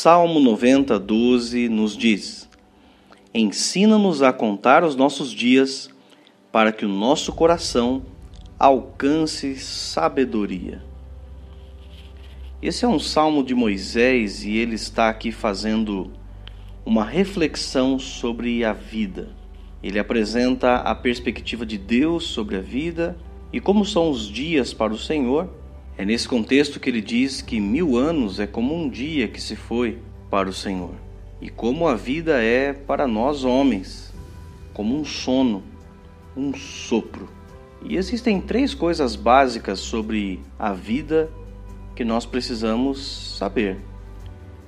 Salmo 0.00 0.38
90, 0.38 0.96
12 0.96 1.68
nos 1.68 1.96
diz: 1.96 2.48
Ensina-nos 3.34 4.22
a 4.22 4.32
contar 4.32 4.84
os 4.84 4.94
nossos 4.94 5.32
dias, 5.32 5.90
para 6.52 6.70
que 6.70 6.86
o 6.86 6.88
nosso 6.88 7.32
coração 7.32 8.04
alcance 8.56 9.56
sabedoria. 9.56 10.80
Esse 12.62 12.84
é 12.84 12.88
um 12.88 13.00
salmo 13.00 13.42
de 13.42 13.56
Moisés 13.56 14.44
e 14.44 14.56
ele 14.56 14.76
está 14.76 15.08
aqui 15.08 15.32
fazendo 15.32 16.12
uma 16.86 17.04
reflexão 17.04 17.98
sobre 17.98 18.64
a 18.64 18.72
vida. 18.72 19.30
Ele 19.82 19.98
apresenta 19.98 20.76
a 20.76 20.94
perspectiva 20.94 21.66
de 21.66 21.76
Deus 21.76 22.22
sobre 22.28 22.54
a 22.54 22.60
vida 22.60 23.18
e 23.52 23.60
como 23.60 23.84
são 23.84 24.08
os 24.08 24.28
dias 24.28 24.72
para 24.72 24.92
o 24.92 24.98
Senhor. 24.98 25.50
É 25.98 26.04
nesse 26.04 26.28
contexto 26.28 26.78
que 26.78 26.88
ele 26.88 27.00
diz 27.00 27.42
que 27.42 27.58
mil 27.58 27.96
anos 27.96 28.38
é 28.38 28.46
como 28.46 28.72
um 28.72 28.88
dia 28.88 29.26
que 29.26 29.40
se 29.40 29.56
foi 29.56 29.98
para 30.30 30.48
o 30.48 30.52
Senhor 30.52 30.94
e 31.40 31.50
como 31.50 31.88
a 31.88 31.96
vida 31.96 32.40
é 32.40 32.72
para 32.72 33.04
nós 33.08 33.42
homens, 33.42 34.14
como 34.72 34.96
um 34.96 35.04
sono, 35.04 35.60
um 36.36 36.54
sopro. 36.54 37.28
E 37.82 37.96
existem 37.96 38.40
três 38.40 38.74
coisas 38.74 39.16
básicas 39.16 39.80
sobre 39.80 40.40
a 40.56 40.72
vida 40.72 41.28
que 41.96 42.04
nós 42.04 42.24
precisamos 42.24 43.36
saber. 43.36 43.76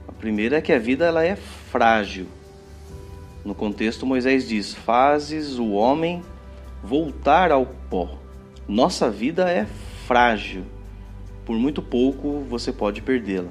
A 0.09 0.13
primeira 0.13 0.57
é 0.57 0.61
que 0.61 0.73
a 0.73 0.81
vida 0.81 1.07
ela 1.07 1.25
é 1.25 1.37
frágil. 1.37 2.27
No 3.45 3.55
contexto, 3.55 4.05
Moisés 4.05 4.49
diz: 4.49 4.75
Fazes 4.75 5.61
o 5.61 5.71
homem 5.71 6.23
voltar 6.83 7.53
ao 7.53 7.67
pó. 7.67 8.19
Nossa 8.67 9.09
vida 9.09 9.49
é 9.49 9.65
frágil. 10.09 10.65
Por 11.51 11.59
muito 11.59 11.83
pouco 11.83 12.45
você 12.49 12.71
pode 12.71 13.03
perdê-la. 13.03 13.51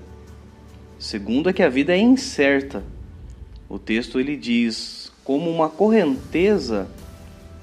Segundo 0.97 1.49
é 1.49 1.53
que 1.53 1.61
a 1.61 1.67
vida 1.67 1.91
é 1.91 1.97
incerta. 1.97 2.81
O 3.67 3.77
texto 3.77 4.21
ele 4.21 4.37
diz: 4.37 5.11
Como 5.21 5.51
uma 5.51 5.67
correnteza, 5.67 6.87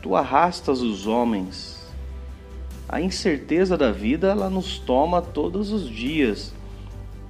tu 0.02 0.14
arrastas 0.14 0.82
os 0.82 1.06
homens 1.06 1.86
a 2.86 3.00
incerteza 3.00 3.78
da 3.78 3.90
vida 3.90 4.26
ela 4.26 4.50
nos 4.50 4.78
toma 4.78 5.22
todos 5.22 5.72
os 5.72 5.88
dias. 5.88 6.52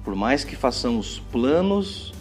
Por 0.03 0.13
mais 0.13 0.43
que 0.43 0.57
façamos 0.57 1.17
planos, 1.31 2.13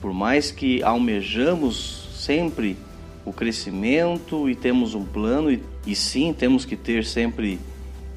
por 0.00 0.12
mais 0.12 0.52
que 0.52 0.84
almejamos 0.84 2.10
sempre 2.14 2.76
o 3.24 3.32
crescimento 3.32 4.48
e 4.48 4.54
temos 4.54 4.94
um 4.94 5.04
plano 5.04 5.50
e, 5.50 5.60
e 5.84 5.96
sim 5.96 6.32
temos 6.32 6.64
que 6.64 6.76
ter 6.76 7.04
sempre 7.04 7.58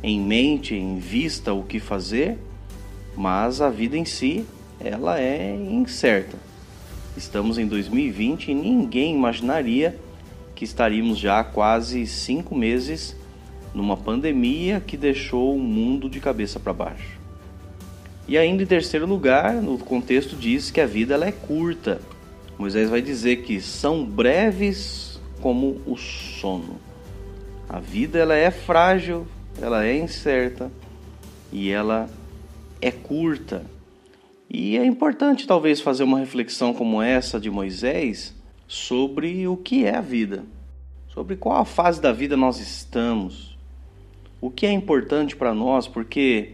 em 0.02 0.20
mente, 0.20 0.76
em 0.76 0.98
vista 0.98 1.54
o 1.54 1.64
que 1.64 1.80
fazer, 1.80 2.38
mas 3.16 3.62
a 3.62 3.70
vida 3.70 3.98
em 3.98 4.06
si 4.06 4.46
ela 4.80 5.20
é 5.20 5.56
incerta. 5.56 6.38
Estamos 7.18 7.58
em 7.58 7.68
2020 7.68 8.52
e 8.52 8.54
ninguém 8.54 9.16
imaginaria 9.16 9.98
que 10.56 10.64
estaríamos 10.64 11.18
já 11.18 11.40
há 11.40 11.44
quase 11.44 12.06
cinco 12.08 12.56
meses 12.56 13.16
numa 13.74 13.98
pandemia 13.98 14.82
que 14.86 14.96
deixou 14.96 15.56
o 15.56 15.60
mundo 15.60 16.10
de 16.10 16.20
cabeça 16.20 16.60
para 16.60 16.74
baixo. 16.74 17.20
E 18.28 18.38
ainda 18.38 18.64
em 18.64 18.66
terceiro 18.66 19.06
lugar, 19.06 19.56
no 19.56 19.78
contexto 19.78 20.36
diz 20.36 20.70
que 20.72 20.80
a 20.80 20.86
vida 20.86 21.16
ela 21.16 21.26
é 21.26 21.32
curta. 21.32 22.00
Moisés 22.58 22.90
vai 22.90 23.02
dizer 23.02 23.38
que 23.38 23.60
são 23.60 24.06
breves 24.06 25.20
como 25.42 25.82
o 25.86 25.98
sono. 25.98 26.78
A 27.68 27.80
vida 27.80 28.20
ela 28.20 28.36
é 28.36 28.52
frágil, 28.52 29.26
ela 29.62 29.86
é 29.86 29.98
incerta 29.98 30.72
e 31.52 31.70
ela 31.70 32.10
é 32.82 32.92
curta. 32.92 33.66
E 34.50 34.78
é 34.78 34.86
importante 34.86 35.46
talvez 35.46 35.82
fazer 35.82 36.04
uma 36.04 36.20
reflexão 36.20 36.74
como 36.74 37.02
essa 37.02 37.40
de 37.40 37.50
Moisés 37.50 38.36
sobre 38.68 39.48
o 39.48 39.58
que 39.58 39.86
é 39.86 39.96
a 39.96 40.02
vida, 40.02 40.44
sobre 41.08 41.36
qual 41.36 41.62
a 41.62 41.66
fase 41.66 42.02
da 42.02 42.12
vida 42.12 42.36
nós 42.36 42.60
estamos 42.60 43.50
o 44.42 44.50
que 44.50 44.66
é 44.66 44.72
importante 44.72 45.36
para 45.36 45.54
nós, 45.54 45.88
porque 45.88 46.54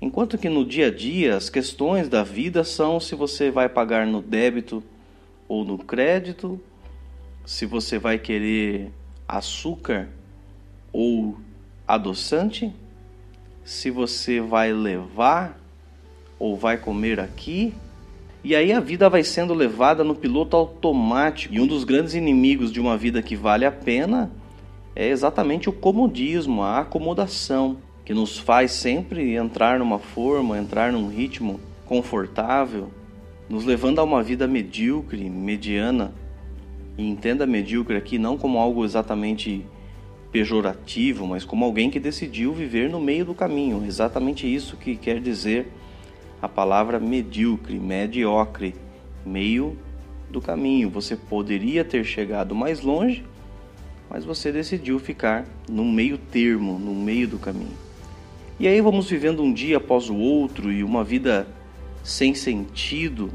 enquanto 0.00 0.38
que 0.38 0.48
no 0.48 0.64
dia 0.64 0.86
a 0.86 0.90
dia 0.90 1.36
as 1.36 1.50
questões 1.50 2.08
da 2.08 2.22
vida 2.22 2.64
são 2.64 2.98
se 2.98 3.14
você 3.14 3.50
vai 3.50 3.68
pagar 3.68 4.06
no 4.06 4.22
débito 4.22 4.82
ou 5.46 5.64
no 5.64 5.78
crédito, 5.78 6.60
se 7.44 7.66
você 7.66 7.98
vai 7.98 8.18
querer 8.18 8.90
açúcar 9.26 10.08
ou 10.92 11.38
adoçante, 11.88 12.70
se 13.64 13.90
você 13.90 14.40
vai 14.40 14.74
levar 14.74 15.58
ou 16.38 16.54
vai 16.54 16.76
comer 16.76 17.18
aqui. 17.18 17.72
E 18.44 18.54
aí 18.54 18.72
a 18.72 18.78
vida 18.78 19.08
vai 19.08 19.24
sendo 19.24 19.54
levada 19.54 20.04
no 20.04 20.14
piloto 20.14 20.54
automático. 20.54 21.54
E 21.54 21.60
um 21.60 21.66
dos 21.66 21.84
grandes 21.84 22.12
inimigos 22.14 22.70
de 22.70 22.78
uma 22.78 22.96
vida 22.96 23.22
que 23.22 23.34
vale 23.34 23.64
a 23.64 23.72
pena 23.72 24.30
é 24.94 25.08
exatamente 25.08 25.68
o 25.68 25.72
comodismo, 25.72 26.62
a 26.62 26.80
acomodação, 26.80 27.78
que 28.04 28.12
nos 28.12 28.38
faz 28.38 28.72
sempre 28.72 29.34
entrar 29.34 29.78
numa 29.78 29.98
forma, 29.98 30.58
entrar 30.58 30.92
num 30.92 31.08
ritmo 31.08 31.58
confortável, 31.86 32.90
nos 33.48 33.64
levando 33.64 33.98
a 33.98 34.04
uma 34.04 34.22
vida 34.22 34.46
medíocre, 34.46 35.28
mediana. 35.30 36.12
E 36.96 37.08
entenda 37.08 37.46
medíocre 37.46 37.96
aqui 37.96 38.18
não 38.18 38.36
como 38.36 38.58
algo 38.58 38.84
exatamente 38.84 39.64
pejorativo, 40.30 41.26
mas 41.26 41.44
como 41.44 41.64
alguém 41.64 41.90
que 41.90 41.98
decidiu 41.98 42.52
viver 42.52 42.90
no 42.90 43.00
meio 43.00 43.24
do 43.24 43.34
caminho. 43.34 43.84
Exatamente 43.86 44.52
isso 44.52 44.76
que 44.76 44.96
quer 44.96 45.20
dizer 45.20 45.68
a 46.40 46.48
palavra 46.48 47.00
medíocre, 47.00 47.78
mediocre, 47.78 48.74
meio 49.24 49.76
do 50.30 50.40
caminho. 50.40 50.90
Você 50.90 51.16
poderia 51.16 51.84
ter 51.84 52.04
chegado 52.04 52.54
mais 52.54 52.80
longe, 52.80 53.24
mas 54.10 54.24
você 54.24 54.52
decidiu 54.52 54.98
ficar 54.98 55.46
no 55.68 55.84
meio 55.84 56.18
termo, 56.18 56.78
no 56.78 56.94
meio 56.94 57.26
do 57.28 57.38
caminho. 57.38 57.76
E 58.60 58.66
aí 58.66 58.80
vamos 58.80 59.08
vivendo 59.08 59.42
um 59.42 59.52
dia 59.52 59.76
após 59.76 60.10
o 60.10 60.16
outro 60.16 60.72
e 60.72 60.82
uma 60.82 61.04
vida 61.04 61.46
sem 62.02 62.34
sentido, 62.34 63.30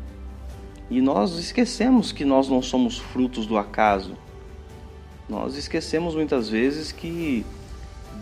e 0.89 1.01
nós 1.01 1.37
esquecemos 1.37 2.11
que 2.11 2.25
nós 2.25 2.49
não 2.49 2.61
somos 2.61 2.97
frutos 2.97 3.45
do 3.45 3.57
acaso. 3.57 4.17
Nós 5.27 5.55
esquecemos 5.55 6.15
muitas 6.15 6.49
vezes 6.49 6.91
que 6.91 7.45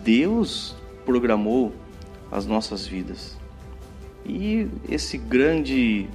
Deus 0.04 0.76
programou 1.06 1.74
as 2.32 2.46
nossas 2.46 2.86
vidas. 2.86 3.38
E 4.26 4.68
esse 4.88 5.18
grande 5.18 6.08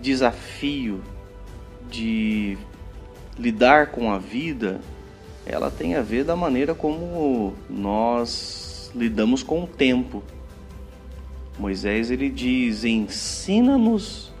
desafio 0.00 1.00
de 1.88 2.58
lidar 3.38 3.92
com 3.92 4.10
a 4.10 4.18
vida 4.18 4.80
ela 5.46 5.70
tem 5.70 5.94
a 5.94 6.02
ver 6.02 6.24
da 6.24 6.34
maneira 6.34 6.74
como 6.74 7.54
nós 7.70 8.90
lidamos 8.94 9.44
com 9.44 9.62
o 9.62 9.66
tempo. 9.66 10.22
Moisés 11.56 12.10
ele 12.10 12.28
diz: 12.28 12.84
ensina-nos 12.84 14.32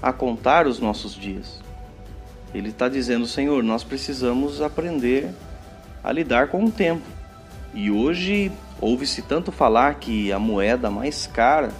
a 0.00 0.12
contar 0.12 0.66
os 0.66 0.78
nossos 0.78 1.14
dias. 1.14 1.60
Ele 2.54 2.68
está 2.68 2.88
dizendo, 2.88 3.26
Senhor, 3.26 3.62
nós 3.62 3.82
precisamos 3.82 4.60
aprender 4.60 5.30
a 6.04 6.12
lidar 6.12 6.48
com 6.48 6.64
o 6.64 6.70
tempo. 6.70 7.02
E 7.74 7.90
hoje 7.90 8.52
ouve-se 8.80 9.22
tanto 9.22 9.50
falar 9.50 9.94
que 9.94 10.30
a 10.32 10.38
moeda 10.38 10.90
mais 10.90 11.26
cara 11.26 11.72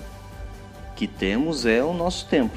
que 0.96 1.06
temos 1.06 1.66
é 1.66 1.82
o 1.82 1.92
nosso 1.92 2.26
tempo. 2.26 2.56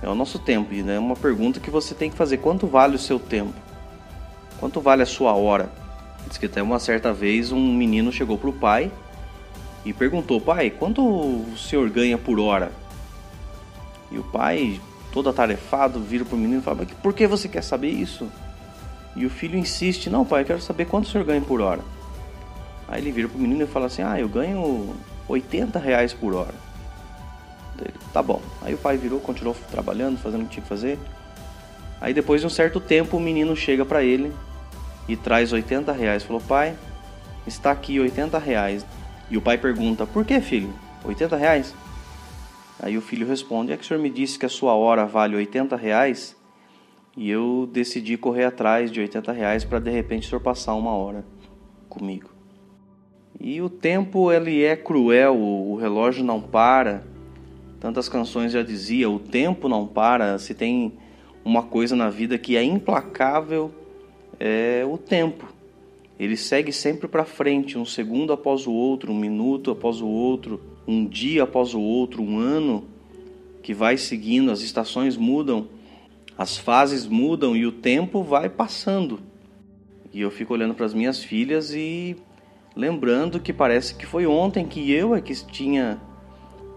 É 0.00 0.08
o 0.08 0.14
nosso 0.14 0.38
tempo. 0.38 0.72
E 0.72 0.88
é 0.88 0.98
uma 0.98 1.16
pergunta 1.16 1.58
que 1.58 1.70
você 1.70 1.94
tem 1.94 2.10
que 2.10 2.16
fazer: 2.16 2.38
quanto 2.38 2.66
vale 2.66 2.94
o 2.94 2.98
seu 2.98 3.18
tempo? 3.18 3.54
Quanto 4.60 4.80
vale 4.80 5.02
a 5.02 5.06
sua 5.06 5.32
hora? 5.32 5.70
Diz 6.28 6.38
que 6.38 6.46
até 6.46 6.62
uma 6.62 6.78
certa 6.78 7.12
vez 7.12 7.50
um 7.50 7.74
menino 7.74 8.12
chegou 8.12 8.38
para 8.38 8.50
o 8.50 8.52
pai 8.52 8.92
e 9.84 9.92
perguntou: 9.92 10.40
Pai, 10.40 10.70
quanto 10.70 11.02
o 11.02 11.56
senhor 11.56 11.88
ganha 11.90 12.16
por 12.16 12.38
hora? 12.38 12.70
E 14.10 14.18
o 14.18 14.22
pai, 14.22 14.80
todo 15.14 15.30
atarefado, 15.30 16.00
vira 16.00 16.24
para 16.24 16.34
o 16.34 16.38
menino 16.38 16.58
e 16.58 16.62
fala: 16.62 16.84
Por 17.00 17.14
que 17.14 17.24
você 17.24 17.48
quer 17.48 17.62
saber 17.62 17.88
isso? 17.88 18.28
E 19.14 19.24
o 19.24 19.30
filho 19.30 19.56
insiste: 19.56 20.10
Não, 20.10 20.24
pai, 20.24 20.42
eu 20.42 20.46
quero 20.46 20.60
saber 20.60 20.86
quanto 20.86 21.04
o 21.04 21.08
senhor 21.08 21.24
ganha 21.24 21.40
por 21.40 21.60
hora. 21.60 21.80
Aí 22.88 23.00
ele 23.00 23.12
vira 23.12 23.28
para 23.28 23.38
o 23.38 23.40
menino 23.40 23.62
e 23.62 23.66
fala 23.66 23.86
assim: 23.86 24.02
Ah, 24.02 24.18
eu 24.18 24.28
ganho 24.28 24.92
80 25.28 25.78
reais 25.78 26.12
por 26.12 26.34
hora. 26.34 26.54
Ele, 27.80 27.94
tá 28.12 28.20
bom. 28.20 28.42
Aí 28.60 28.74
o 28.74 28.78
pai 28.78 28.96
virou, 28.96 29.20
continuou 29.20 29.56
trabalhando, 29.70 30.18
fazendo 30.18 30.42
o 30.42 30.44
que 30.46 30.54
tinha 30.54 30.62
que 30.62 30.68
fazer. 30.68 30.98
Aí 32.00 32.12
depois 32.12 32.40
de 32.40 32.46
um 32.46 32.50
certo 32.50 32.80
tempo 32.80 33.16
o 33.16 33.20
menino 33.20 33.54
chega 33.54 33.84
para 33.84 34.02
ele 34.02 34.32
e 35.08 35.16
traz 35.16 35.52
80 35.52 35.92
reais. 35.92 36.24
Falou, 36.24 36.42
pai, 36.42 36.76
está 37.46 37.70
aqui 37.70 38.00
80 38.00 38.36
reais. 38.38 38.84
E 39.30 39.36
o 39.36 39.40
pai 39.40 39.56
pergunta, 39.56 40.06
por 40.06 40.24
que 40.24 40.40
filho? 40.40 40.72
80 41.04 41.36
reais? 41.36 41.74
Aí 42.84 42.98
o 42.98 43.00
filho 43.00 43.26
responde, 43.26 43.72
é 43.72 43.76
que 43.76 43.82
o 43.82 43.86
senhor 43.86 44.00
me 44.00 44.10
disse 44.10 44.38
que 44.38 44.44
a 44.44 44.48
sua 44.48 44.74
hora 44.74 45.06
vale 45.06 45.36
80 45.36 45.74
reais 45.74 46.36
e 47.16 47.30
eu 47.30 47.66
decidi 47.72 48.16
correr 48.18 48.44
atrás 48.44 48.90
de 48.92 49.00
80 49.00 49.32
reais 49.32 49.64
para 49.64 49.78
de 49.78 49.90
repente 49.90 50.26
o 50.26 50.28
senhor 50.28 50.40
passar 50.40 50.74
uma 50.74 50.92
hora 50.92 51.24
comigo. 51.88 52.28
E 53.40 53.62
o 53.62 53.70
tempo 53.70 54.30
ele 54.30 54.62
é 54.62 54.76
cruel, 54.76 55.36
o 55.36 55.76
relógio 55.76 56.22
não 56.22 56.40
para 56.40 57.02
Tantas 57.84 58.08
canções 58.08 58.50
já 58.50 58.62
dizia, 58.62 59.10
o 59.10 59.18
tempo 59.18 59.68
não 59.68 59.86
para, 59.86 60.38
se 60.38 60.54
tem 60.54 60.94
uma 61.44 61.62
coisa 61.62 61.94
na 61.94 62.08
vida 62.08 62.38
que 62.38 62.56
é 62.56 62.62
implacável, 62.62 63.70
é 64.40 64.82
o 64.90 64.96
tempo. 64.96 65.46
Ele 66.18 66.36
segue 66.36 66.72
sempre 66.72 67.08
para 67.08 67.24
frente, 67.24 67.76
um 67.76 67.84
segundo 67.84 68.32
após 68.32 68.66
o 68.66 68.72
outro, 68.72 69.12
um 69.12 69.18
minuto 69.18 69.70
após 69.70 70.00
o 70.00 70.06
outro, 70.06 70.60
um 70.86 71.06
dia 71.06 71.42
após 71.42 71.74
o 71.74 71.80
outro, 71.80 72.22
um 72.22 72.38
ano 72.38 72.84
que 73.62 73.74
vai 73.74 73.96
seguindo, 73.96 74.50
as 74.50 74.60
estações 74.60 75.16
mudam, 75.16 75.66
as 76.36 76.56
fases 76.56 77.06
mudam 77.06 77.56
e 77.56 77.66
o 77.66 77.72
tempo 77.72 78.22
vai 78.22 78.48
passando. 78.48 79.20
E 80.12 80.20
eu 80.20 80.30
fico 80.30 80.52
olhando 80.52 80.74
para 80.74 80.86
as 80.86 80.94
minhas 80.94 81.24
filhas 81.24 81.74
e 81.74 82.16
lembrando 82.76 83.40
que 83.40 83.52
parece 83.52 83.94
que 83.94 84.06
foi 84.06 84.26
ontem 84.26 84.66
que 84.66 84.92
eu 84.92 85.14
é 85.14 85.20
que 85.20 85.34
tinha 85.46 86.00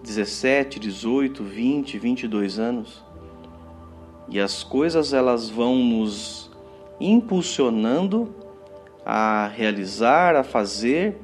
17, 0.03 0.79
18, 0.79 1.43
20, 1.43 1.99
22 1.99 2.57
anos. 2.57 3.03
E 4.29 4.39
as 4.39 4.63
coisas 4.63 5.13
elas 5.13 5.49
vão 5.49 5.75
nos 5.75 6.49
impulsionando 6.99 8.33
a 9.09 9.47
realizar, 9.47 10.35
a 10.35 10.43
fazer, 10.43 11.15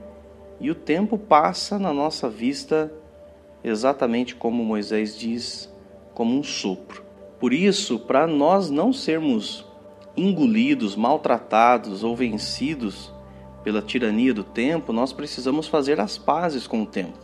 e 0.57 0.71
o 0.71 0.75
tempo 0.75 1.17
passa 1.17 1.77
na 1.77 1.91
nossa 1.91 2.29
vista 2.29 2.89
exatamente 3.61 4.35
como 4.35 4.63
Moisés 4.63 5.19
diz, 5.19 5.69
como 6.13 6.33
um 6.33 6.41
sopro. 6.41 7.03
Por 7.41 7.51
isso, 7.51 7.99
para 7.99 8.25
nós 8.25 8.69
não 8.69 8.93
sermos 8.93 9.65
engolidos, 10.15 10.95
maltratados 10.95 12.05
ou 12.05 12.15
vencidos 12.15 13.11
pela 13.65 13.81
tirania 13.81 14.33
do 14.33 14.45
tempo, 14.45 14.93
nós 14.93 15.11
precisamos 15.11 15.67
fazer 15.67 15.99
as 15.99 16.17
pazes 16.17 16.65
com 16.65 16.83
o 16.83 16.85
tempo. 16.85 17.19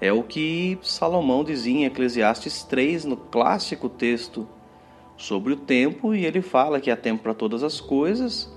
É 0.00 0.12
o 0.12 0.22
que 0.22 0.78
Salomão 0.80 1.42
dizia 1.42 1.74
em 1.74 1.84
Eclesiastes 1.86 2.62
3, 2.62 3.04
no 3.04 3.16
clássico 3.16 3.88
texto 3.88 4.46
sobre 5.16 5.54
o 5.54 5.56
tempo, 5.56 6.14
e 6.14 6.24
ele 6.24 6.40
fala 6.40 6.80
que 6.80 6.92
há 6.92 6.96
tempo 6.96 7.24
para 7.24 7.34
todas 7.34 7.64
as 7.64 7.80
coisas. 7.80 8.53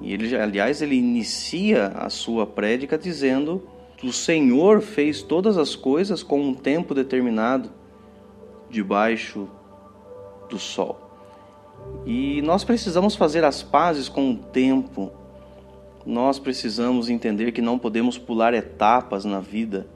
E 0.00 0.12
ele, 0.12 0.36
aliás, 0.36 0.82
ele 0.82 0.96
inicia 0.96 1.88
a 1.88 2.10
sua 2.10 2.46
prédica 2.46 2.98
dizendo: 2.98 3.62
"O 4.02 4.12
Senhor 4.12 4.80
fez 4.80 5.22
todas 5.22 5.56
as 5.56 5.74
coisas 5.74 6.22
com 6.22 6.40
um 6.40 6.54
tempo 6.54 6.94
determinado 6.94 7.70
debaixo 8.68 9.48
do 10.48 10.58
sol". 10.58 11.00
E 12.06 12.42
nós 12.42 12.64
precisamos 12.64 13.14
fazer 13.14 13.44
as 13.44 13.62
pazes 13.62 14.08
com 14.08 14.32
o 14.32 14.36
tempo. 14.36 15.12
Nós 16.06 16.38
precisamos 16.38 17.08
entender 17.08 17.52
que 17.52 17.62
não 17.62 17.78
podemos 17.78 18.18
pular 18.18 18.52
etapas 18.52 19.24
na 19.24 19.40
vida. 19.40 19.86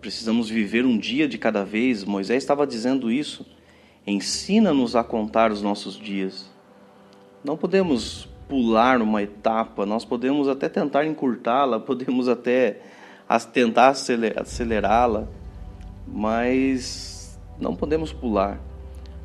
Precisamos 0.00 0.48
viver 0.48 0.84
um 0.84 0.98
dia 0.98 1.26
de 1.26 1.38
cada 1.38 1.64
vez. 1.64 2.04
Moisés 2.04 2.42
estava 2.42 2.66
dizendo 2.66 3.10
isso 3.10 3.44
Ensina-nos 4.08 4.96
a 4.96 5.04
contar 5.04 5.52
os 5.52 5.60
nossos 5.60 5.94
dias. 5.98 6.46
Não 7.44 7.58
podemos 7.58 8.27
pular 8.48 9.00
uma 9.02 9.22
etapa, 9.22 9.84
nós 9.84 10.04
podemos 10.04 10.48
até 10.48 10.68
tentar 10.68 11.04
encurtá-la, 11.04 11.78
podemos 11.80 12.28
até 12.28 12.80
tentar 13.52 13.88
acelerá-la, 14.36 15.28
mas 16.06 17.38
não 17.58 17.76
podemos 17.76 18.12
pular. 18.12 18.58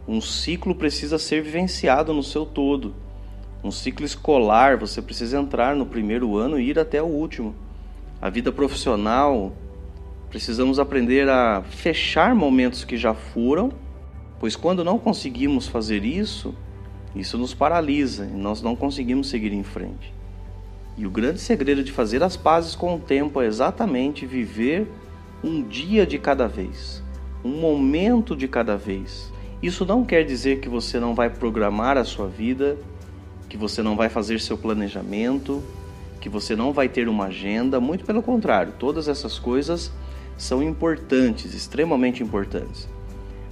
Um 0.07 0.19
ciclo 0.19 0.75
precisa 0.75 1.17
ser 1.17 1.41
vivenciado 1.41 2.13
no 2.13 2.21
seu 2.21 2.45
todo. 2.45 2.93
Um 3.63 3.71
ciclo 3.71 4.05
escolar, 4.05 4.77
você 4.77 5.01
precisa 5.01 5.39
entrar 5.39 5.75
no 5.75 5.85
primeiro 5.85 6.35
ano 6.35 6.59
e 6.59 6.69
ir 6.69 6.77
até 6.77 7.01
o 7.01 7.05
último. 7.05 7.55
A 8.21 8.29
vida 8.29 8.51
profissional, 8.51 9.53
precisamos 10.29 10.79
aprender 10.79 11.29
a 11.29 11.63
fechar 11.63 12.35
momentos 12.35 12.83
que 12.83 12.97
já 12.97 13.13
foram 13.13 13.71
Pois 14.43 14.57
quando 14.57 14.83
não 14.83 14.99
conseguimos 14.99 15.69
fazer 15.69 16.03
isso, 16.03 16.53
isso 17.15 17.37
nos 17.37 17.53
paralisa 17.53 18.25
e 18.25 18.37
nós 18.37 18.61
não 18.61 18.75
conseguimos 18.75 19.29
seguir 19.29 19.53
em 19.53 19.63
frente. 19.63 20.13
E 20.97 21.05
o 21.05 21.09
grande 21.09 21.39
segredo 21.39 21.83
de 21.83 21.91
fazer 21.91 22.23
as 22.23 22.37
pazes 22.37 22.75
com 22.75 22.95
o 22.95 22.99
tempo 22.99 23.41
é 23.41 23.45
exatamente 23.45 24.25
viver 24.25 24.87
um 25.43 25.61
dia 25.63 26.05
de 26.05 26.17
cada 26.17 26.47
vez, 26.47 27.03
um 27.43 27.59
momento 27.59 28.35
de 28.35 28.47
cada 28.47 28.77
vez. 28.77 29.31
Isso 29.61 29.85
não 29.85 30.03
quer 30.03 30.23
dizer 30.23 30.59
que 30.59 30.69
você 30.69 30.99
não 30.99 31.15
vai 31.15 31.29
programar 31.29 31.97
a 31.97 32.03
sua 32.03 32.27
vida, 32.27 32.77
que 33.49 33.57
você 33.57 33.81
não 33.81 33.95
vai 33.95 34.09
fazer 34.09 34.39
seu 34.39 34.57
planejamento, 34.57 35.63
que 36.21 36.29
você 36.29 36.55
não 36.55 36.71
vai 36.71 36.87
ter 36.87 37.07
uma 37.07 37.25
agenda, 37.25 37.79
muito 37.79 38.05
pelo 38.05 38.21
contrário, 38.21 38.73
todas 38.79 39.07
essas 39.07 39.39
coisas 39.39 39.91
são 40.37 40.63
importantes, 40.63 41.53
extremamente 41.53 42.23
importantes 42.23 42.87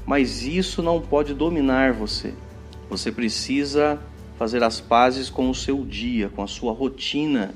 mas 0.05 0.43
isso 0.43 0.81
não 0.81 0.99
pode 0.99 1.33
dominar 1.33 1.93
você. 1.93 2.33
Você 2.91 3.09
precisa 3.09 3.97
fazer 4.37 4.61
as 4.63 4.81
pazes 4.81 5.29
com 5.29 5.49
o 5.49 5.55
seu 5.55 5.85
dia, 5.85 6.27
com 6.27 6.43
a 6.43 6.47
sua 6.47 6.73
rotina. 6.73 7.55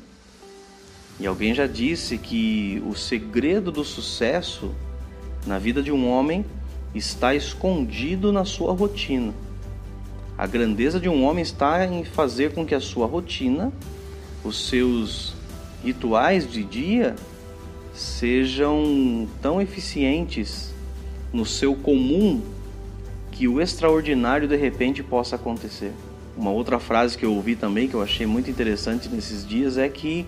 E 1.20 1.28
alguém 1.28 1.54
já 1.54 1.68
disse 1.68 2.18
que 2.18 2.82
o 2.88 2.96
segredo 2.96 3.70
do 3.70 3.84
sucesso 3.84 4.74
na 5.46 5.60
vida 5.60 5.84
de 5.84 5.92
um 5.92 6.10
homem 6.10 6.46
está 6.94 7.36
escondido 7.36 8.32
na 8.32 8.46
sua 8.46 8.72
rotina. 8.72 9.34
A 10.38 10.48
grandeza 10.48 11.02
de 11.02 11.10
um 11.10 11.26
homem 11.26 11.42
está 11.42 11.86
em 11.86 12.06
fazer 12.06 12.54
com 12.54 12.66
que 12.66 12.74
a 12.74 12.80
sua 12.80 13.06
rotina, 13.06 13.74
os 14.42 14.70
seus 14.70 15.34
rituais 15.84 16.50
de 16.50 16.64
dia, 16.64 17.14
sejam 17.94 19.28
tão 19.42 19.62
eficientes 19.62 20.74
no 21.34 21.46
seu 21.46 21.76
comum 21.76 22.55
que 23.36 23.50
o 23.50 23.60
extraordinário 23.60 24.48
de 24.48 24.56
repente 24.56 25.04
possa 25.04 25.36
acontecer. 25.36 25.92
Uma 26.38 26.52
outra 26.52 26.80
frase 26.80 27.18
que 27.18 27.26
eu 27.26 27.34
ouvi 27.34 27.56
também 27.58 27.88
que 27.88 27.94
eu 27.94 28.02
achei 28.02 28.26
muito 28.26 28.50
interessante 28.50 29.10
nesses 29.10 29.46
dias 29.46 29.78
é 29.78 29.90
que 29.90 30.26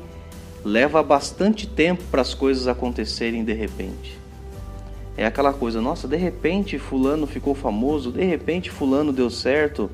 leva 0.63 1.01
bastante 1.01 1.65
tempo 1.65 2.03
para 2.11 2.21
as 2.21 2.33
coisas 2.33 2.67
acontecerem 2.67 3.45
de 3.45 3.53
repente. 3.53 4.19
É 5.15 5.25
aquela 5.25 5.53
coisa, 5.53 5.81
nossa, 5.81 6.05
de 6.05 6.17
repente 6.17 6.77
fulano 6.77 7.25
ficou 7.25 7.55
famoso, 7.55 8.11
de 8.11 8.25
repente 8.25 8.69
fulano 8.69 9.13
deu 9.13 9.29
certo, 9.29 9.89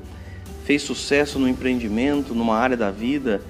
fez 0.64 0.82
sucesso 0.82 1.38
no 1.38 1.48
empreendimento, 1.48 2.34
numa 2.34 2.56
área 2.56 2.76
da 2.76 2.90
vida, 2.90 3.40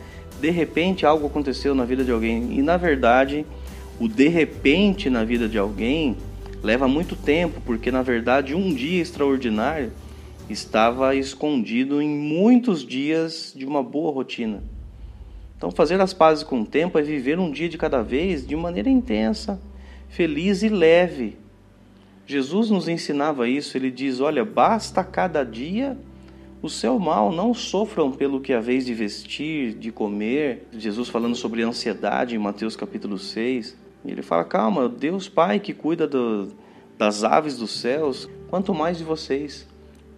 de 0.42 0.50
repente 0.50 1.06
algo 1.06 1.26
aconteceu 1.26 1.74
na 1.74 1.86
vida 1.86 2.04
de 2.04 2.10
alguém. 2.12 2.58
E 2.58 2.60
na 2.60 2.76
verdade, 2.76 3.46
o 3.98 4.08
de 4.08 4.28
repente 4.28 5.08
na 5.08 5.24
vida 5.24 5.48
de 5.48 5.56
alguém 5.56 6.18
leva 6.64 6.88
muito 6.88 7.14
tempo, 7.14 7.60
porque 7.60 7.90
na 7.90 8.00
verdade 8.00 8.54
um 8.54 8.74
dia 8.74 9.02
extraordinário 9.02 9.92
estava 10.48 11.14
escondido 11.14 12.00
em 12.00 12.08
muitos 12.08 12.84
dias 12.84 13.52
de 13.54 13.66
uma 13.66 13.82
boa 13.82 14.10
rotina. 14.10 14.62
Então, 15.56 15.70
fazer 15.70 16.00
as 16.00 16.14
pazes 16.14 16.42
com 16.42 16.62
o 16.62 16.66
tempo 16.66 16.98
é 16.98 17.02
viver 17.02 17.38
um 17.38 17.50
dia 17.50 17.68
de 17.68 17.76
cada 17.76 18.02
vez 18.02 18.46
de 18.46 18.56
maneira 18.56 18.88
intensa, 18.88 19.60
feliz 20.08 20.62
e 20.62 20.68
leve. 20.70 21.36
Jesus 22.26 22.70
nos 22.70 22.88
ensinava 22.88 23.46
isso, 23.46 23.76
ele 23.76 23.90
diz: 23.90 24.20
Olha, 24.20 24.44
basta 24.44 25.04
cada 25.04 25.44
dia 25.44 25.96
o 26.62 26.68
seu 26.70 26.98
mal, 26.98 27.30
não 27.30 27.52
sofram 27.52 28.10
pelo 28.10 28.40
que 28.40 28.54
haveis 28.54 28.86
de 28.86 28.94
vestir, 28.94 29.74
de 29.74 29.92
comer. 29.92 30.66
Jesus 30.72 31.10
falando 31.10 31.36
sobre 31.36 31.62
ansiedade 31.62 32.34
em 32.34 32.38
Mateus 32.38 32.74
capítulo 32.74 33.18
6. 33.18 33.83
E 34.04 34.10
ele 34.10 34.22
fala: 34.22 34.44
calma, 34.44 34.88
Deus 34.88 35.28
Pai 35.28 35.58
que 35.58 35.72
cuida 35.72 36.06
do, 36.06 36.48
das 36.98 37.24
aves 37.24 37.56
dos 37.56 37.70
céus, 37.80 38.28
quanto 38.48 38.74
mais 38.74 38.98
de 38.98 39.04
vocês. 39.04 39.66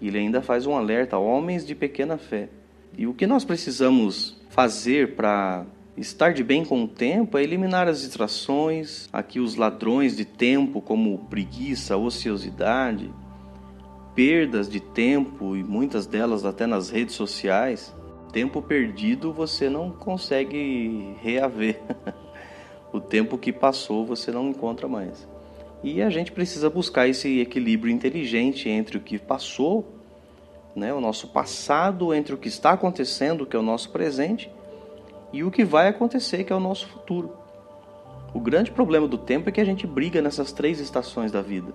E 0.00 0.08
ele 0.08 0.18
ainda 0.18 0.42
faz 0.42 0.66
um 0.66 0.74
alerta: 0.74 1.16
homens 1.16 1.66
de 1.66 1.74
pequena 1.74 2.18
fé. 2.18 2.48
E 2.96 3.06
o 3.06 3.14
que 3.14 3.26
nós 3.26 3.44
precisamos 3.44 4.40
fazer 4.48 5.14
para 5.14 5.66
estar 5.96 6.32
de 6.32 6.42
bem 6.42 6.64
com 6.64 6.84
o 6.84 6.88
tempo 6.88 7.38
é 7.38 7.42
eliminar 7.42 7.88
as 7.88 8.00
distrações, 8.00 9.08
aqui 9.12 9.38
os 9.38 9.54
ladrões 9.54 10.16
de 10.16 10.24
tempo, 10.24 10.80
como 10.80 11.18
preguiça, 11.30 11.96
ociosidade, 11.96 13.10
perdas 14.14 14.68
de 14.68 14.80
tempo 14.80 15.56
e 15.56 15.62
muitas 15.62 16.06
delas 16.06 16.44
até 16.44 16.66
nas 16.66 16.90
redes 16.90 17.14
sociais. 17.14 17.94
Tempo 18.32 18.60
perdido 18.60 19.32
você 19.32 19.70
não 19.70 19.90
consegue 19.90 21.14
reaver. 21.22 21.80
o 22.92 23.00
tempo 23.00 23.38
que 23.38 23.52
passou 23.52 24.04
você 24.04 24.30
não 24.30 24.48
encontra 24.48 24.88
mais. 24.88 25.28
E 25.82 26.02
a 26.02 26.10
gente 26.10 26.32
precisa 26.32 26.70
buscar 26.70 27.06
esse 27.06 27.40
equilíbrio 27.40 27.92
inteligente 27.92 28.68
entre 28.68 28.96
o 28.96 29.00
que 29.00 29.18
passou, 29.18 29.86
né, 30.74 30.92
o 30.92 31.00
nosso 31.00 31.28
passado, 31.28 32.12
entre 32.12 32.34
o 32.34 32.38
que 32.38 32.48
está 32.48 32.72
acontecendo, 32.72 33.46
que 33.46 33.56
é 33.56 33.58
o 33.58 33.62
nosso 33.62 33.90
presente, 33.90 34.50
e 35.32 35.42
o 35.44 35.50
que 35.50 35.64
vai 35.64 35.88
acontecer, 35.88 36.44
que 36.44 36.52
é 36.52 36.56
o 36.56 36.60
nosso 36.60 36.86
futuro. 36.88 37.32
O 38.34 38.40
grande 38.40 38.70
problema 38.70 39.08
do 39.08 39.16
tempo 39.16 39.48
é 39.48 39.52
que 39.52 39.60
a 39.60 39.64
gente 39.64 39.86
briga 39.86 40.20
nessas 40.20 40.52
três 40.52 40.80
estações 40.80 41.32
da 41.32 41.40
vida. 41.40 41.72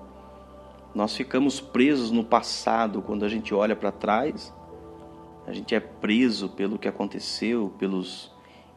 Nós 0.93 1.15
ficamos 1.15 1.59
presos 1.59 2.11
no 2.11 2.23
passado 2.23 3.01
quando 3.01 3.25
a 3.25 3.29
gente 3.29 3.53
olha 3.53 3.75
para 3.75 3.91
trás, 3.91 4.53
a 5.47 5.53
gente 5.53 5.73
é 5.73 5.79
preso 5.79 6.49
pelo 6.49 6.77
que 6.77 6.87
aconteceu, 6.87 7.73
pelos 7.79 8.30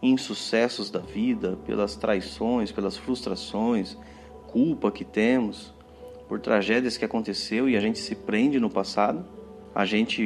insucessos 0.05 0.91
da 0.91 0.99
vida, 0.99 1.59
pelas 1.67 1.97
traições, 1.97 2.71
pelas 2.71 2.97
frustrações, 2.97 3.97
culpa 4.49 4.91
que 4.91 5.05
temos. 5.05 5.73
por 6.29 6.41
tragédias 6.41 6.97
que 6.97 7.05
aconteceu 7.05 7.69
e 7.69 7.77
a 7.77 7.81
gente 7.81 7.99
se 7.99 8.15
prende 8.15 8.59
no 8.59 8.71
passado. 8.71 9.25
A 9.75 9.85
gente 9.85 10.23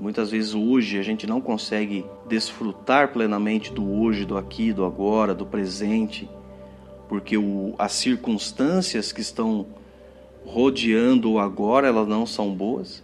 muitas 0.00 0.30
vezes 0.30 0.54
hoje 0.54 0.98
a 0.98 1.02
gente 1.02 1.26
não 1.26 1.40
consegue 1.40 2.04
desfrutar 2.28 3.12
plenamente 3.12 3.72
do 3.72 4.00
hoje, 4.00 4.24
do 4.24 4.36
aqui, 4.36 4.72
do 4.72 4.84
agora, 4.84 5.34
do 5.34 5.46
presente, 5.46 6.28
porque 7.08 7.36
o, 7.36 7.74
as 7.78 7.92
circunstâncias 7.92 9.12
que 9.12 9.20
estão 9.20 9.66
rodeando 10.44 11.32
o 11.32 11.38
agora 11.38 11.88
elas 11.88 12.08
não 12.08 12.24
são 12.24 12.52
boas, 12.52 13.02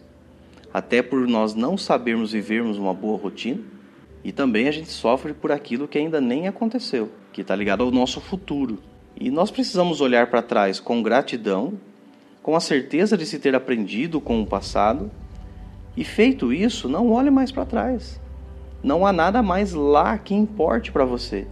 até 0.72 1.02
por 1.02 1.28
nós 1.28 1.54
não 1.54 1.76
sabermos 1.76 2.32
vivermos 2.32 2.78
uma 2.78 2.94
boa 2.94 3.18
rotina. 3.18 3.71
E 4.24 4.30
também 4.30 4.68
a 4.68 4.70
gente 4.70 4.90
sofre 4.90 5.32
por 5.34 5.50
aquilo 5.50 5.88
que 5.88 5.98
ainda 5.98 6.20
nem 6.20 6.46
aconteceu, 6.46 7.10
que 7.32 7.40
está 7.40 7.56
ligado 7.56 7.82
ao 7.82 7.90
nosso 7.90 8.20
futuro. 8.20 8.78
E 9.16 9.30
nós 9.30 9.50
precisamos 9.50 10.00
olhar 10.00 10.28
para 10.28 10.42
trás 10.42 10.78
com 10.78 11.02
gratidão, 11.02 11.74
com 12.42 12.56
a 12.56 12.60
certeza 12.60 13.16
de 13.16 13.26
se 13.26 13.38
ter 13.38 13.54
aprendido 13.54 14.20
com 14.20 14.40
o 14.40 14.46
passado. 14.46 15.10
E 15.96 16.04
feito 16.04 16.52
isso, 16.52 16.88
não 16.88 17.10
olhe 17.10 17.30
mais 17.30 17.50
para 17.50 17.66
trás. 17.66 18.20
Não 18.82 19.06
há 19.06 19.12
nada 19.12 19.42
mais 19.42 19.72
lá 19.72 20.16
que 20.18 20.34
importe 20.34 20.90
para 20.90 21.04
você. 21.04 21.46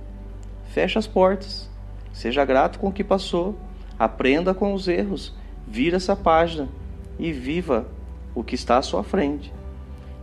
Feche 0.71 0.99
as 0.99 1.07
portas. 1.07 1.69
Seja 2.13 2.45
grato 2.45 2.79
com 2.79 2.89
o 2.89 2.93
que 2.93 3.05
passou. 3.05 3.57
Aprenda 3.99 4.55
com 4.55 4.73
os 4.73 4.89
erros. 4.89 5.35
Vira 5.67 5.97
essa 5.97 6.17
página 6.17 6.69
e 7.19 7.33
viva 7.33 7.87
o 8.35 8.43
que 8.43 8.55
está 8.55 8.79
à 8.79 8.83
sua 8.83 9.05
frente. 9.05 9.53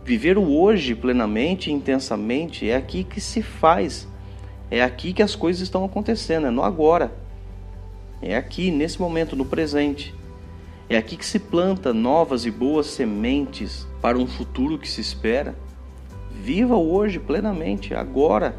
Viver 0.08 0.38
o 0.38 0.50
hoje 0.58 0.94
plenamente 0.94 1.70
intensamente 1.70 2.66
é 2.66 2.74
aqui 2.74 3.04
que 3.04 3.20
se 3.20 3.42
faz. 3.42 4.08
É 4.70 4.82
aqui 4.82 5.12
que 5.12 5.22
as 5.22 5.36
coisas 5.36 5.60
estão 5.60 5.84
acontecendo, 5.84 6.46
é 6.46 6.50
no 6.50 6.62
agora. 6.62 7.12
É 8.22 8.34
aqui, 8.34 8.70
nesse 8.70 8.98
momento, 8.98 9.36
no 9.36 9.44
presente. 9.44 10.14
É 10.88 10.96
aqui 10.96 11.14
que 11.14 11.26
se 11.26 11.38
planta 11.38 11.92
novas 11.92 12.46
e 12.46 12.50
boas 12.50 12.86
sementes 12.86 13.86
para 14.00 14.16
um 14.16 14.26
futuro 14.26 14.78
que 14.78 14.88
se 14.88 15.02
espera. 15.02 15.54
Viva 16.30 16.74
o 16.74 16.90
hoje 16.90 17.18
plenamente, 17.18 17.92
agora. 17.92 18.56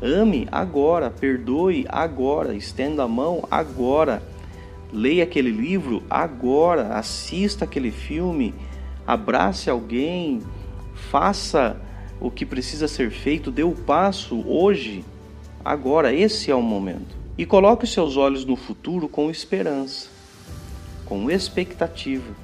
Ame 0.00 0.48
agora, 0.50 1.10
perdoe 1.10 1.84
agora, 1.90 2.54
estenda 2.54 3.02
a 3.02 3.08
mão 3.08 3.46
agora. 3.50 4.22
Leia 4.90 5.24
aquele 5.24 5.50
livro 5.50 6.02
agora, 6.08 6.94
assista 6.94 7.66
aquele 7.66 7.90
filme, 7.90 8.54
abrace 9.06 9.68
alguém, 9.68 10.40
faça 10.96 11.80
o 12.20 12.30
que 12.30 12.46
precisa 12.46 12.88
ser 12.88 13.10
feito, 13.10 13.50
dê 13.50 13.62
o 13.62 13.72
passo 13.72 14.42
hoje, 14.48 15.04
agora, 15.64 16.12
esse 16.12 16.50
é 16.50 16.54
o 16.54 16.62
momento. 16.62 17.14
E 17.38 17.44
coloque 17.44 17.86
seus 17.86 18.16
olhos 18.16 18.44
no 18.44 18.56
futuro 18.56 19.08
com 19.08 19.30
esperança, 19.30 20.08
com 21.04 21.30
expectativa 21.30 22.34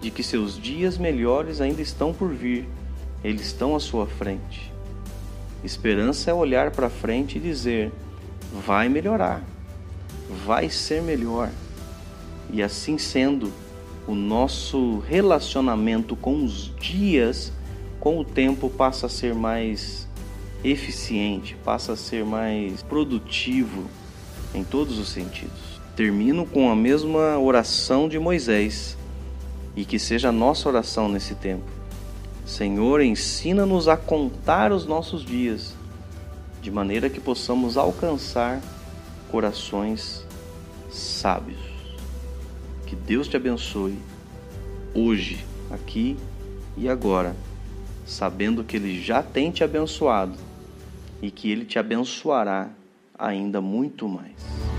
de 0.00 0.10
que 0.10 0.22
seus 0.22 0.58
dias 0.58 0.96
melhores 0.96 1.60
ainda 1.60 1.82
estão 1.82 2.12
por 2.12 2.30
vir, 2.30 2.66
eles 3.22 3.46
estão 3.46 3.76
à 3.76 3.80
sua 3.80 4.06
frente. 4.06 4.72
Esperança 5.62 6.30
é 6.30 6.34
olhar 6.34 6.70
para 6.70 6.88
frente 6.88 7.36
e 7.36 7.40
dizer: 7.40 7.92
vai 8.66 8.88
melhorar, 8.88 9.42
vai 10.46 10.70
ser 10.70 11.02
melhor. 11.02 11.50
E 12.50 12.62
assim 12.62 12.96
sendo, 12.96 13.52
o 14.06 14.14
nosso 14.14 15.00
relacionamento 15.00 16.16
com 16.16 16.42
os 16.42 16.74
dias 16.80 17.52
com 18.00 18.18
o 18.18 18.24
tempo 18.24 18.70
passa 18.70 19.06
a 19.06 19.10
ser 19.10 19.34
mais 19.34 20.08
eficiente, 20.64 21.54
passa 21.62 21.92
a 21.92 21.96
ser 21.96 22.24
mais 22.24 22.82
produtivo 22.82 23.84
em 24.54 24.64
todos 24.64 24.98
os 24.98 25.10
sentidos. 25.10 25.78
Termino 25.94 26.46
com 26.46 26.70
a 26.70 26.76
mesma 26.76 27.38
oração 27.38 28.08
de 28.08 28.18
Moisés 28.18 28.96
e 29.76 29.84
que 29.84 29.98
seja 29.98 30.30
a 30.30 30.32
nossa 30.32 30.68
oração 30.68 31.08
nesse 31.08 31.34
tempo. 31.34 31.64
Senhor, 32.46 33.02
ensina-nos 33.02 33.86
a 33.86 33.96
contar 33.96 34.72
os 34.72 34.86
nossos 34.86 35.24
dias, 35.24 35.74
de 36.62 36.70
maneira 36.70 37.08
que 37.10 37.20
possamos 37.20 37.76
alcançar 37.76 38.60
corações 39.30 40.26
sábios. 40.90 41.60
Que 42.86 42.96
Deus 42.96 43.28
te 43.28 43.36
abençoe 43.36 43.96
hoje, 44.94 45.44
aqui 45.70 46.16
e 46.76 46.88
agora 46.88 47.36
sabendo 48.10 48.64
que 48.64 48.76
Ele 48.76 49.00
já 49.00 49.22
tem 49.22 49.52
te 49.52 49.62
abençoado 49.62 50.36
e 51.22 51.30
que 51.30 51.50
Ele 51.50 51.64
te 51.64 51.78
abençoará 51.78 52.70
ainda 53.16 53.60
muito 53.60 54.08
mais. 54.08 54.69